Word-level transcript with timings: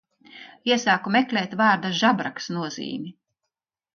Iesāku 0.69 1.11
meklēt 1.15 1.53
vārda 1.59 1.93
žabraks 1.99 2.49
nozīmi. 2.57 3.13